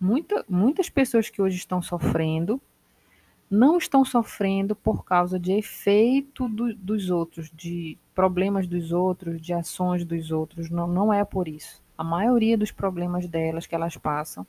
Muita, 0.00 0.44
muitas 0.48 0.88
pessoas 0.88 1.28
que 1.28 1.42
hoje 1.42 1.56
estão 1.56 1.80
sofrendo 1.82 2.60
não 3.50 3.78
estão 3.78 4.04
sofrendo 4.04 4.76
por 4.76 5.04
causa 5.04 5.38
de 5.38 5.52
efeito 5.52 6.48
do, 6.48 6.74
dos 6.74 7.08
outros, 7.08 7.50
de 7.50 7.96
problemas 8.14 8.66
dos 8.66 8.92
outros, 8.92 9.40
de 9.40 9.54
ações 9.54 10.04
dos 10.04 10.30
outros. 10.30 10.68
Não, 10.68 10.86
não 10.86 11.12
é 11.12 11.24
por 11.24 11.48
isso 11.48 11.82
a 11.98 12.04
maioria 12.04 12.56
dos 12.56 12.70
problemas 12.70 13.26
delas 13.26 13.66
que 13.66 13.74
elas 13.74 13.96
passam 13.96 14.46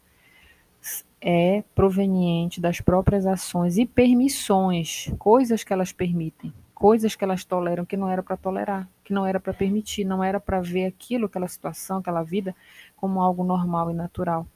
é 1.19 1.63
proveniente 1.73 2.61
das 2.61 2.79
próprias 2.79 3.25
ações 3.25 3.77
e 3.77 3.85
permissões, 3.87 5.11
coisas 5.17 5.63
que 5.63 5.73
elas 5.73 5.91
permitem, 5.91 6.53
coisas 6.75 7.15
que 7.15 7.23
elas 7.23 7.43
toleram 7.43 7.85
que 7.85 7.97
não 7.97 8.07
era 8.07 8.21
para 8.21 8.37
tolerar, 8.37 8.87
que 9.03 9.11
não 9.11 9.25
era 9.25 9.39
para 9.39 9.51
permitir, 9.51 10.05
não 10.05 10.23
era 10.23 10.39
para 10.39 10.61
ver 10.61 10.85
aquilo, 10.85 11.25
aquela 11.25 11.47
situação, 11.47 11.97
aquela 11.97 12.21
vida 12.21 12.55
como 12.95 13.19
algo 13.19 13.43
normal 13.43 13.89
e 13.89 13.93
natural. 13.93 14.47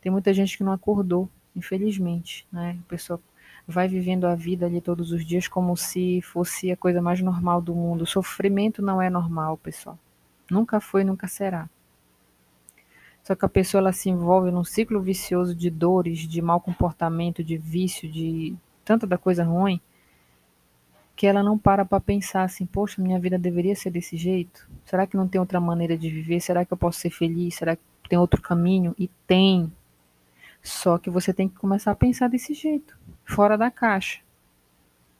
Tem 0.00 0.12
muita 0.12 0.34
gente 0.34 0.56
que 0.56 0.62
não 0.62 0.72
acordou, 0.72 1.28
infelizmente, 1.56 2.46
né? 2.52 2.78
A 2.84 2.88
pessoa 2.88 3.18
vai 3.66 3.88
vivendo 3.88 4.26
a 4.26 4.34
vida 4.34 4.66
ali 4.66 4.80
todos 4.80 5.10
os 5.10 5.24
dias 5.24 5.48
como 5.48 5.76
se 5.76 6.20
fosse 6.22 6.70
a 6.70 6.76
coisa 6.76 7.00
mais 7.00 7.20
normal 7.22 7.62
do 7.62 7.74
mundo. 7.74 8.02
O 8.02 8.06
sofrimento 8.06 8.82
não 8.82 9.00
é 9.00 9.08
normal, 9.08 9.56
pessoal. 9.56 9.98
Nunca 10.50 10.80
foi, 10.80 11.02
nunca 11.02 11.26
será. 11.26 11.68
Só 13.22 13.36
que 13.36 13.44
a 13.44 13.48
pessoa 13.48 13.80
ela 13.80 13.92
se 13.92 14.10
envolve 14.10 14.50
num 14.50 14.64
ciclo 14.64 15.00
vicioso 15.00 15.54
de 15.54 15.70
dores, 15.70 16.20
de 16.20 16.42
mau 16.42 16.60
comportamento, 16.60 17.42
de 17.42 17.56
vício, 17.56 18.10
de 18.10 18.56
tanta 18.84 19.06
da 19.06 19.16
coisa 19.16 19.44
ruim, 19.44 19.80
que 21.14 21.26
ela 21.26 21.42
não 21.42 21.56
para 21.56 21.84
para 21.84 22.00
pensar 22.00 22.42
assim, 22.42 22.66
poxa, 22.66 23.00
minha 23.00 23.20
vida 23.20 23.38
deveria 23.38 23.76
ser 23.76 23.90
desse 23.90 24.16
jeito? 24.16 24.68
Será 24.84 25.06
que 25.06 25.16
não 25.16 25.28
tem 25.28 25.40
outra 25.40 25.60
maneira 25.60 25.96
de 25.96 26.10
viver? 26.10 26.40
Será 26.40 26.64
que 26.64 26.72
eu 26.72 26.76
posso 26.76 26.98
ser 26.98 27.10
feliz? 27.10 27.54
Será 27.54 27.76
que 27.76 27.82
tem 28.08 28.18
outro 28.18 28.42
caminho? 28.42 28.92
E 28.98 29.06
tem. 29.24 29.72
Só 30.60 30.98
que 30.98 31.08
você 31.08 31.32
tem 31.32 31.48
que 31.48 31.56
começar 31.56 31.92
a 31.92 31.96
pensar 31.96 32.28
desse 32.28 32.54
jeito, 32.54 32.98
fora 33.24 33.56
da 33.56 33.70
caixa. 33.70 34.20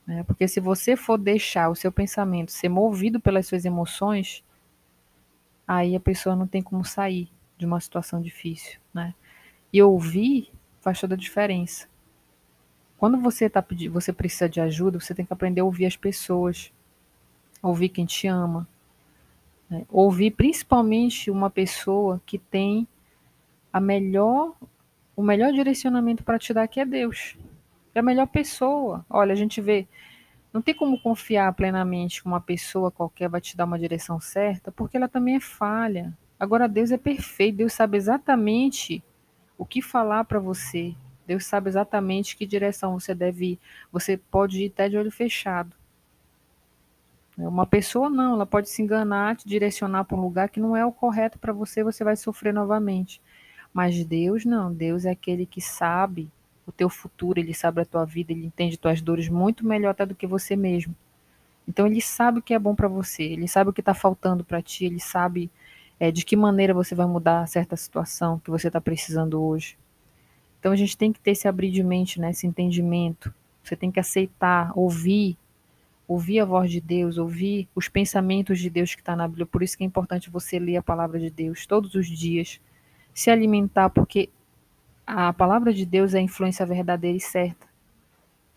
Né? 0.05 0.25
Porque 0.25 0.49
se 0.49 0.59
você 0.59 0.97
for 0.97 1.19
deixar 1.19 1.69
o 1.69 1.77
seu 1.77 1.93
pensamento 1.93 2.51
ser 2.51 2.69
movido 2.69 3.21
pelas 3.21 3.47
suas 3.47 3.65
emoções, 3.65 4.43
aí 5.69 5.95
a 5.95 6.01
pessoa 6.01 6.35
não 6.35 6.49
tem 6.49 6.63
como 6.63 6.85
sair 6.85 7.31
de 7.62 7.66
uma 7.66 7.81
situação 7.81 8.21
difícil. 8.21 8.81
Né? 8.92 9.14
E 9.73 9.81
ouvir 9.81 10.52
faz 10.81 11.00
toda 11.00 11.14
a 11.14 11.19
diferença. 11.19 11.87
Quando 12.99 13.19
você, 13.19 13.49
tá, 13.49 13.64
você 13.90 14.12
precisa 14.12 14.49
de 14.49 14.61
ajuda, 14.61 14.99
você 14.99 15.14
tem 15.14 15.25
que 15.25 15.33
aprender 15.33 15.61
a 15.61 15.64
ouvir 15.64 15.87
as 15.87 15.97
pessoas, 15.97 16.73
ouvir 17.62 17.88
quem 17.88 18.04
te 18.04 18.26
ama, 18.26 18.69
né? 19.71 19.85
ouvir 19.88 20.33
principalmente 20.33 21.31
uma 21.31 21.50
pessoa 21.50 22.21
que 22.26 22.38
tem 22.38 22.87
a 23.73 23.81
melhor, 23.81 24.54
o 25.16 25.23
melhor 25.23 25.52
direcionamento 25.52 26.23
para 26.23 26.38
te 26.38 26.52
dar, 26.52 26.69
que 26.69 26.81
é 26.81 26.85
Deus. 26.85 27.37
É 27.95 28.00
a 28.00 28.02
melhor 28.02 28.26
pessoa. 28.26 29.04
Olha, 29.09 29.33
a 29.33 29.37
gente 29.37 29.61
vê, 29.61 29.87
não 30.52 30.61
tem 30.61 30.75
como 30.75 31.00
confiar 31.00 31.52
plenamente 31.54 32.23
que 32.23 32.26
uma 32.26 32.40
pessoa 32.40 32.90
qualquer 32.90 33.28
vai 33.28 33.40
te 33.40 33.57
dar 33.57 33.64
uma 33.64 33.78
direção 33.78 34.21
certa, 34.21 34.71
porque 34.71 34.97
ela 34.97 35.09
também 35.09 35.37
é 35.37 35.40
falha. 35.40 36.16
Agora 36.43 36.69
Deus 36.69 36.91
é 36.91 36.99
perfeito, 36.99 37.59
Deus 37.59 37.73
sabe 37.73 37.97
exatamente 37.97 39.01
o 39.57 39.65
que 39.65 39.81
falar 39.81 40.25
para 40.25 40.41
você, 40.41 40.93
Deus 41.25 41.47
sabe 41.47 41.69
exatamente 41.71 42.37
que 42.37 42.45
direção 42.45 42.99
você 42.99 43.15
deve 43.15 43.53
ir. 43.53 43.61
Você 43.93 44.17
pode 44.17 44.61
ir 44.61 44.67
até 44.67 44.89
de 44.89 44.97
olho 44.97 45.13
fechado. 45.13 45.73
Uma 47.39 47.65
pessoa 47.65 48.11
não, 48.11 48.35
ela 48.35 48.45
pode 48.45 48.69
se 48.69 48.83
enganar, 48.83 49.37
te 49.37 49.47
direcionar 49.47 50.03
para 50.03 50.17
um 50.17 50.21
lugar 50.21 50.49
que 50.49 50.59
não 50.59 50.77
é 50.77 50.85
o 50.85 50.91
correto 50.91 51.39
para 51.39 51.53
você, 51.53 51.85
você 51.85 52.03
vai 52.03 52.17
sofrer 52.17 52.53
novamente. 52.53 53.23
Mas 53.73 54.05
Deus 54.05 54.45
não, 54.45 54.75
Deus 54.75 55.05
é 55.05 55.13
aquele 55.13 55.47
que 55.47 55.61
sabe 55.61 56.29
o 56.67 56.73
teu 56.73 56.91
futuro, 56.91 57.39
ele 57.39 57.55
sabe 57.55 57.83
a 57.83 57.85
tua 57.85 58.05
vida, 58.05 58.33
ele 58.33 58.47
entende 58.47 58.77
tuas 58.77 59.01
dores 59.01 59.29
muito 59.29 59.65
melhor 59.65 59.91
até 59.91 60.05
do 60.05 60.17
que 60.17 60.27
você 60.27 60.57
mesmo. 60.57 60.93
Então 61.69 61.87
ele 61.87 62.01
sabe 62.01 62.41
o 62.41 62.43
que 62.43 62.53
é 62.53 62.59
bom 62.59 62.75
para 62.75 62.89
você, 62.89 63.23
ele 63.23 63.47
sabe 63.47 63.71
o 63.71 63.73
que 63.73 63.81
está 63.81 63.95
faltando 63.95 64.43
para 64.43 64.61
ti, 64.61 64.87
ele 64.87 64.99
sabe 64.99 65.49
é, 66.03 66.11
de 66.11 66.25
que 66.25 66.35
maneira 66.35 66.75
você 66.75 66.97
vai 66.97 67.07
mudar 67.07 67.47
certa 67.47 67.77
situação 67.77 68.41
que 68.41 68.51
você 68.51 68.67
está 68.67 68.81
precisando 68.81 69.41
hoje. 69.41 69.79
Então 70.59 70.73
a 70.73 70.77
gente 70.77 70.97
tem 70.97 71.13
que 71.13 71.21
ter 71.21 71.31
esse 71.31 71.47
abrir 71.47 71.71
de 71.71 71.81
mente, 71.85 72.21
né, 72.21 72.31
esse 72.31 72.45
entendimento. 72.45 73.33
Você 73.63 73.77
tem 73.77 73.89
que 73.89 74.01
aceitar, 74.01 74.77
ouvir, 74.77 75.39
ouvir 76.09 76.41
a 76.41 76.45
voz 76.45 76.73
de 76.73 76.81
Deus, 76.81 77.19
ouvir 77.19 77.69
os 77.73 77.89
pensamentos 77.89 78.59
de 78.59 78.69
Deus 78.69 78.97
que 78.97 79.01
está 79.01 79.15
na 79.15 79.29
Bíblia. 79.29 79.47
Por 79.47 79.63
isso 79.63 79.79
que 79.79 79.85
é 79.85 79.87
importante 79.87 80.29
você 80.29 80.59
ler 80.59 80.77
a 80.77 80.83
palavra 80.83 81.21
de 81.21 81.31
Deus 81.31 81.67
todos 81.67 81.95
os 81.95 82.09
dias, 82.09 82.61
se 83.15 83.31
alimentar, 83.31 83.89
porque 83.89 84.29
a 85.07 85.33
palavra 85.33 85.73
de 85.73 85.87
Deus 85.87 86.15
é 86.15 86.19
a 86.19 86.23
influência 86.23 86.67
verdadeira 86.67 87.17
e 87.17 87.21
certa. 87.21 87.69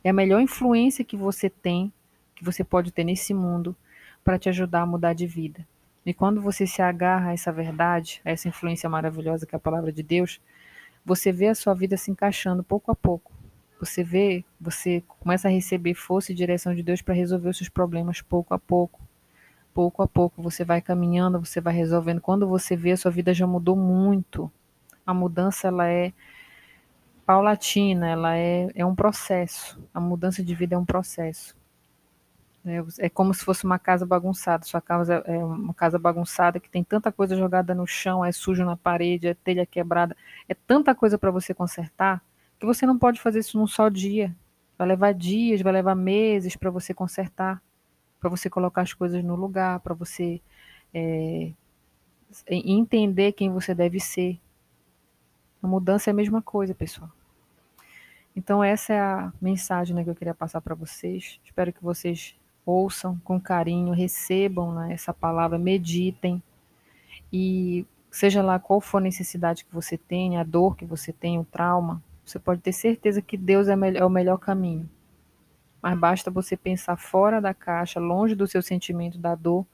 É 0.04 0.10
a 0.10 0.14
melhor 0.14 0.42
influência 0.42 1.06
que 1.06 1.16
você 1.16 1.48
tem, 1.48 1.94
que 2.36 2.44
você 2.44 2.64
pode 2.64 2.92
ter 2.92 3.04
nesse 3.04 3.36
mundo, 3.36 3.75
para 4.24 4.40
te 4.40 4.50
ajudar 4.50 4.82
a 4.82 4.88
mudar 4.88 5.14
de 5.14 5.28
vida. 5.28 5.64
E 6.05 6.13
quando 6.13 6.41
você 6.41 6.67
se 6.67 6.81
agarra 6.81 7.29
a 7.29 7.33
essa 7.33 7.51
verdade, 7.51 8.21
a 8.24 8.29
essa 8.29 8.47
influência 8.47 8.88
maravilhosa 8.89 9.45
que 9.45 9.55
é 9.55 9.57
a 9.57 9.59
palavra 9.59 9.91
de 9.91 10.03
Deus, 10.03 10.39
você 11.03 11.31
vê 11.31 11.47
a 11.47 11.55
sua 11.55 11.74
vida 11.74 11.97
se 11.97 12.12
encaixando 12.12 12.63
pouco 12.63 12.91
a 12.91 12.95
pouco. 12.95 13.31
Você 13.79 14.03
vê, 14.03 14.45
você 14.62 15.03
começa 15.07 15.47
a 15.47 15.51
receber 15.51 15.95
força 15.95 16.31
e 16.31 16.35
direção 16.35 16.75
de 16.75 16.83
Deus 16.83 17.01
para 17.01 17.13
resolver 17.13 17.50
os 17.50 17.57
seus 17.57 17.69
problemas 17.69 18.21
pouco 18.21 18.53
a 18.53 18.59
pouco. 18.59 19.01
Pouco 19.74 20.01
a 20.01 20.07
pouco 20.07 20.41
você 20.41 20.63
vai 20.63 20.81
caminhando, 20.81 21.44
você 21.44 21.59
vai 21.59 21.74
resolvendo. 21.74 22.22
Quando 22.22 22.48
você 22.48 22.75
vê, 22.75 22.91
a 22.91 22.98
sua 22.98 23.11
vida 23.11 23.33
já 23.33 23.46
mudou 23.46 23.75
muito. 23.75 24.50
A 25.05 25.13
mudança 25.13 25.68
ela 25.68 25.87
é 25.89 26.13
paulatina, 27.25 28.07
ela 28.07 28.37
é, 28.37 28.70
é 28.75 28.85
um 28.85 28.96
processo. 28.96 29.81
A 29.94 30.00
mudança 30.00 30.44
de 30.44 30.55
vida 30.55 30.75
é 30.75 30.77
um 30.77 30.85
processo. 30.85 31.55
É, 32.66 33.06
é 33.06 33.10
como 33.10 33.34
se 33.34 33.46
fosse 33.46 33.64
uma 33.64 33.78
casa 33.78 34.06
bagunçada. 34.06 34.66
Sua 34.66 34.82
casa 34.82 35.24
é 35.25 35.38
uma 35.38 35.74
casa 35.74 36.00
bagunçada 36.00 36.60
que 36.60 36.70
tem 36.70 36.84
tanta 36.84 37.12
coisa 37.12 37.36
jogada 37.36 37.75
no 37.75 37.86
chão, 37.86 38.25
é 38.25 38.32
sujo 38.32 38.66
na 38.66 38.75
parede, 38.75 39.28
é 39.28 39.34
telha 39.36 39.66
quebrada, 39.66 40.18
é 40.50 40.56
tanta 40.56 40.96
coisa 40.96 41.18
para 41.18 41.30
você 41.30 41.54
consertar 41.54 42.22
que 42.60 42.66
você 42.66 42.86
não 42.86 42.98
pode 42.98 43.22
fazer 43.22 43.40
isso 43.40 43.58
num 43.58 43.68
só 43.68 43.90
dia. 43.90 44.36
Vai 44.78 44.88
levar 44.88 45.14
dias, 45.14 45.62
vai 45.62 45.74
levar 45.74 45.96
meses 45.96 46.56
para 46.56 46.70
você 46.70 46.94
consertar, 46.94 47.62
para 48.20 48.30
você 48.30 48.50
colocar 48.50 48.82
as 48.82 48.94
coisas 48.94 49.24
no 49.24 49.36
lugar, 49.36 49.80
para 49.80 49.94
você 49.94 50.42
é, 50.94 51.51
entender 52.50 53.34
quem 53.34 53.51
você 53.51 53.74
deve 53.75 54.00
ser. 54.00 54.40
A 55.62 55.68
mudança 55.68 56.10
é 56.10 56.12
a 56.12 56.16
mesma 56.16 56.42
coisa, 56.42 56.74
pessoal. 56.74 57.10
Então 58.36 58.64
essa 58.64 58.94
é 58.94 59.00
a 59.00 59.32
mensagem 59.42 59.96
né, 59.96 60.04
que 60.04 60.10
eu 60.10 60.16
queria 60.16 60.34
passar 60.34 60.60
para 60.62 60.75
vocês. 60.75 61.40
Espero 61.46 61.72
que 61.72 61.82
vocês 61.82 62.36
ouçam 62.66 63.20
com 63.24 63.40
carinho, 63.40 63.94
recebam 63.94 64.74
né, 64.74 64.94
essa 64.94 65.14
palavra, 65.14 65.58
meditem 65.58 66.42
e 67.32 67.86
seja 68.10 68.42
lá 68.42 68.58
qual 68.58 68.82
for 68.82 68.98
a 68.98 69.01
necessidade 69.01 69.66
que 69.66 69.74
você 69.74 69.98
tenha, 69.98 70.42
a 70.42 70.44
dor 70.44 70.75
que 70.75 70.86
você 70.86 71.12
tenha, 71.12 71.40
o 71.40 71.46
trauma, 71.46 72.01
você 72.25 72.40
pode 72.40 72.62
ter 72.62 72.74
certeza 72.74 73.22
que 73.22 73.38
Deus 73.38 73.68
é, 73.68 73.75
é 73.96 74.06
o 74.06 74.10
melhor 74.10 74.38
caminho. 74.38 74.90
Mas 75.82 76.00
basta 76.00 76.32
você 76.32 76.58
pensar 76.58 76.98
fora 76.98 77.40
da 77.40 77.54
caixa, 77.54 78.00
longe 78.00 78.34
do 78.34 78.48
seu 78.48 78.62
sentimento 78.62 79.20
da 79.20 79.36
dor, 79.36 79.66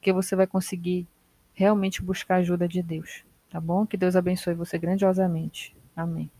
que 0.00 0.12
você 0.12 0.34
vai 0.34 0.46
conseguir 0.46 1.06
realmente 1.52 2.00
buscar 2.00 2.36
a 2.36 2.38
ajuda 2.38 2.66
de 2.66 2.82
Deus. 2.82 3.24
Tá 3.50 3.60
bom? 3.60 3.86
Que 3.86 3.96
Deus 3.96 4.16
abençoe 4.16 4.54
você 4.54 4.78
grandiosamente. 4.78 5.76
Amém. 5.96 6.30